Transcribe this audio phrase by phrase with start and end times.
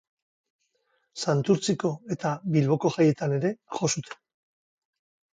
[1.25, 4.17] Santurtziko eta Bilboko jaietan ere jo zuten.